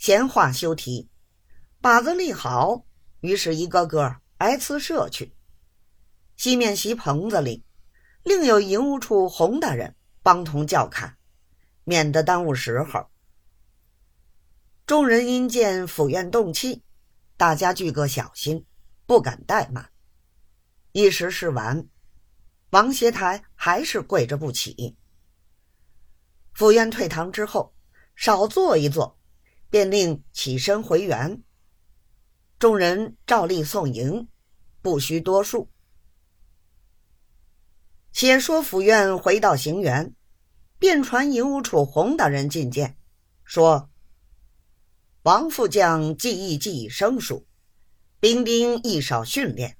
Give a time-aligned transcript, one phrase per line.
[0.00, 1.10] 闲话休提，
[1.82, 2.86] 把子立好，
[3.20, 5.34] 于是一个个挨次射去。
[6.38, 7.66] 西面席棚子里，
[8.22, 11.18] 另有营务处洪大人帮同叫看，
[11.84, 13.10] 免得耽误时候。
[14.86, 16.82] 众人因见府院动气，
[17.36, 18.64] 大家俱各小心，
[19.04, 19.90] 不敢怠慢。
[20.92, 21.86] 一时事完，
[22.70, 24.96] 王协台还是跪着不起。
[26.54, 27.74] 府院退堂之后，
[28.16, 29.19] 少坐一坐，
[29.70, 31.42] 便令起身回园。
[32.58, 34.28] 众人照例送迎，
[34.82, 35.70] 不需多述。
[38.12, 40.12] 且说府院回到行辕，
[40.78, 42.98] 便传营务处洪大人进见，
[43.44, 43.88] 说
[45.22, 47.46] ：“王副将技艺既已生疏，
[48.18, 49.78] 兵丁亦少训练，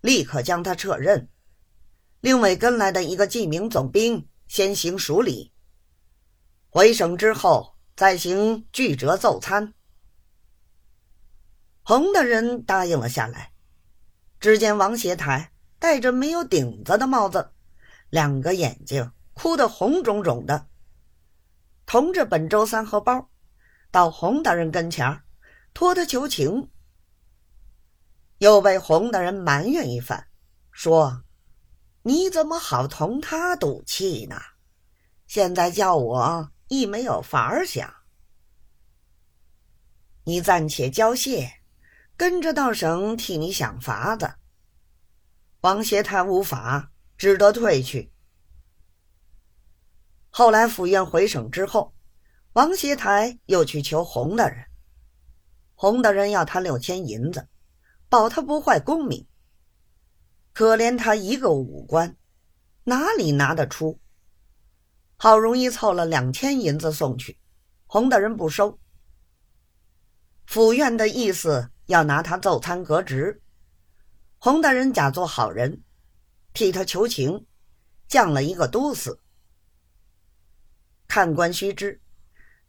[0.00, 1.28] 立刻将他撤任，
[2.20, 5.52] 另委跟来的一个记名总兵先行署理。”
[6.70, 9.74] 回省之后，再行具折奏参。
[11.82, 13.52] 洪大人答应了下来。
[14.38, 15.50] 只见王协台
[15.80, 17.50] 戴着没有顶子的帽子，
[18.08, 20.68] 两个眼睛哭得红肿肿的，
[21.86, 23.30] 同着本周三荷包，
[23.90, 25.20] 到洪大人跟前
[25.74, 26.70] 托他求情，
[28.38, 30.28] 又被洪大人埋怨一番，
[30.70, 31.24] 说
[32.02, 34.36] ：“你怎么好同他赌气呢？
[35.26, 37.92] 现在叫我。”亦没有法儿想，
[40.24, 41.60] 你暂且交谢，
[42.16, 44.34] 跟着到省替你想法子。
[45.62, 48.12] 王协台无法，只得退去。
[50.28, 51.94] 后来府院回省之后，
[52.52, 54.66] 王协台又去求洪大人，
[55.74, 57.48] 洪大人要他六千银子，
[58.10, 59.26] 保他不坏功名。
[60.52, 62.16] 可怜他一个武官，
[62.84, 63.98] 哪里拿得出？
[65.20, 67.36] 好容易凑了两千银子送去，
[67.86, 68.78] 洪大人不收。
[70.46, 73.42] 府院的意思要拿他奏参革职，
[74.38, 75.82] 洪大人假作好人，
[76.54, 77.46] 替他求情，
[78.06, 79.20] 降了一个都司。
[81.08, 82.00] 看官须知，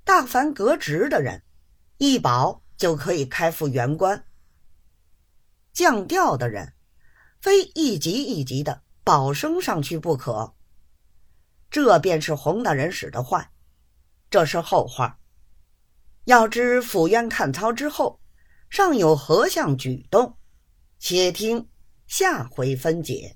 [0.04, 1.44] 大凡革职的人，
[2.00, 4.24] 一保就可以开复原官；
[5.72, 6.74] 降调的人，
[7.40, 10.56] 非一级一级的保升上去不可。
[11.72, 13.52] 这便是洪大人使的坏，
[14.30, 15.20] 这是后话。
[16.26, 18.20] 要知府院看操之后，
[18.70, 20.38] 尚有何项举动，
[21.00, 21.68] 且听
[22.08, 23.36] 下回分解。